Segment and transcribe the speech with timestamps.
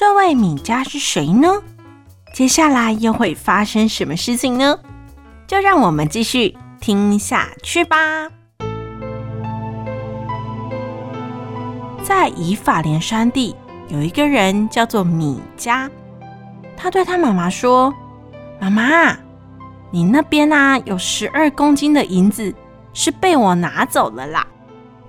[0.00, 1.46] 这位米迦是谁呢？
[2.32, 4.78] 接下来又会发生什么事情呢？
[5.46, 7.96] 就让我们继续听下去吧。
[12.02, 13.54] 在以法莲山地，
[13.88, 15.90] 有一个人叫做米迦，
[16.78, 17.92] 他对他妈妈说
[18.58, 19.14] ：“妈妈，
[19.90, 22.54] 你那边啊有十二公斤的银子，
[22.94, 24.46] 是被我拿走了啦。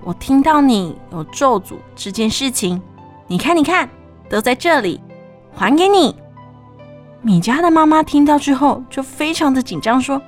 [0.03, 2.81] 我听到你有咒诅这件事情，
[3.27, 3.89] 你看，你看。”
[4.31, 5.01] 都在这里，
[5.53, 6.15] 还给你。
[7.21, 10.19] 米迦的妈妈听到之后就非常的紧张，说：“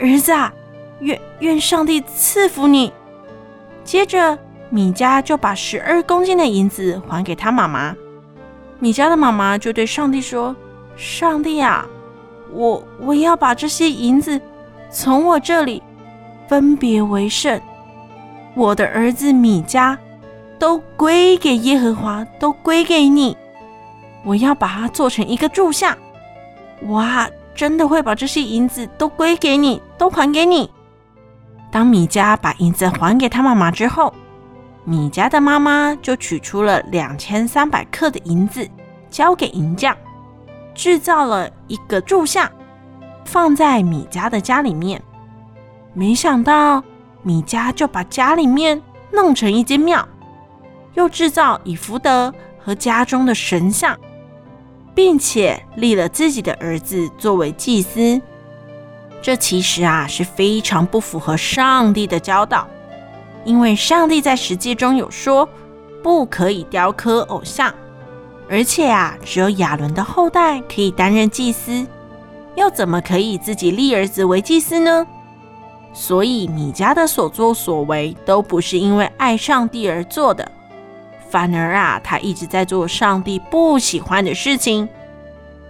[0.00, 0.50] 儿子啊，
[1.00, 2.90] 愿愿上帝赐福你。”
[3.84, 4.36] 接着，
[4.70, 7.94] 米迦就把十二公斤的银子还给他妈妈。
[8.78, 10.56] 米迦的妈妈就对上帝说
[10.96, 11.86] ：“上帝啊，
[12.52, 14.40] 我我要把这些银子
[14.90, 15.82] 从我这里
[16.48, 17.60] 分别为圣，
[18.54, 19.96] 我的儿子米迦
[20.58, 23.36] 都归给耶和华，都归给你。”
[24.24, 25.96] 我要把它做成一个柱像，
[26.88, 27.28] 哇！
[27.52, 30.70] 真的会把这些银子都归给你，都还给你。
[31.70, 34.14] 当米迦把银子还给他妈妈之后，
[34.84, 38.66] 米迦的妈妈就取出了两千三百克的银子，
[39.10, 39.94] 交给银匠，
[40.74, 42.50] 制造了一个柱像，
[43.26, 45.02] 放在米迦的家里面。
[45.92, 46.82] 没想到
[47.22, 50.08] 米迦就把家里面弄成一间庙，
[50.94, 53.98] 又制造以福德和家中的神像。
[54.94, 58.20] 并且立了自己的儿子作为祭司，
[59.22, 62.66] 这其实啊是非常不符合上帝的教导，
[63.44, 65.48] 因为上帝在实际中有说
[66.02, 67.72] 不可以雕刻偶像，
[68.48, 71.86] 而且啊只有亚伦的后代可以担任祭司，
[72.56, 75.06] 又怎么可以自己立儿子为祭司呢？
[75.92, 80.50] 所以米迦的所作所为都不是因为爱上帝而做的。
[81.30, 84.88] 反而啊，他一直在做上帝不喜欢的事情。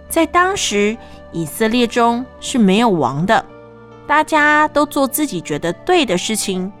[0.09, 0.97] 在当时
[1.31, 3.45] 以色列中是没有王的，
[4.07, 6.71] 大家都做自己觉得对的事情，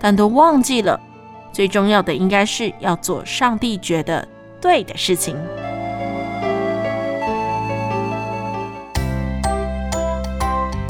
[0.00, 0.98] 但都忘记了
[1.52, 4.26] 最重要的应该是要做上帝觉得
[4.60, 5.36] 对的事情。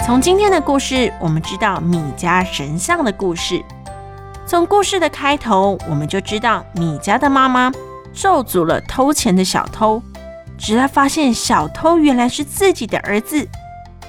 [0.05, 3.63] 从今天的故事，我们知道米迦神像的故事。
[4.49, 7.71] 从故事的开头，我们就知道米迦的妈妈
[8.15, 10.03] 咒诅了偷钱的小偷，
[10.57, 13.47] 直到发现小偷原来是自己的儿子，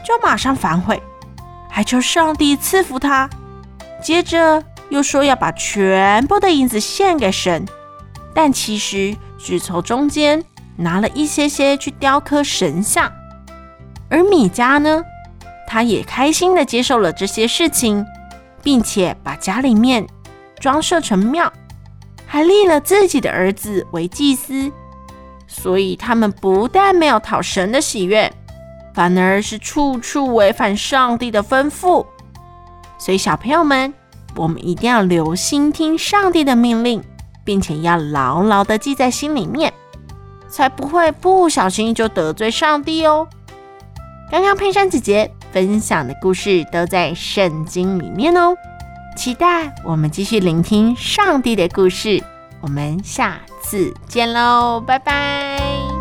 [0.02, 1.04] 就马上反悔，
[1.70, 3.30] 还求上帝赐福他。
[4.02, 7.66] 接着又说要把全部的银子献给神，
[8.34, 10.42] 但其实只从中间
[10.78, 13.12] 拿了一些些去雕刻神像。
[14.10, 15.04] 而米迦呢，
[15.68, 18.06] 他也开心的接受了这些事情，
[18.64, 20.08] 并且把家里面。
[20.60, 21.52] 装设成庙，
[22.26, 24.72] 还立了自己的儿子为祭司，
[25.48, 28.32] 所以他们不但没有讨神的喜悦，
[28.94, 32.06] 反而是处处违反上帝的吩咐。
[32.98, 33.94] 所以小朋友们，
[34.36, 37.02] 我们一定要留心听上帝的命令，
[37.44, 39.74] 并且要牢牢的记在心里面，
[40.50, 43.28] 才不会不小心就得罪上帝哦。
[44.30, 48.56] 刚刚佩珊姐姐分享的故事都在圣经里面哦。
[49.20, 52.24] 期待我们继续聆听上帝的故事，
[52.62, 55.99] 我们下次见喽，拜拜。